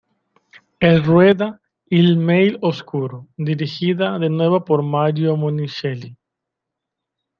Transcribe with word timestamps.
En 0.79 1.03
rueda 1.03 1.61
"Il 1.85 2.17
male 2.17 2.57
oscuro" 2.63 3.27
dirigida, 3.37 4.17
de 4.17 4.31
nuevo, 4.31 4.65
por 4.65 4.81
Mario 4.81 5.37
Monicelli. 5.37 6.17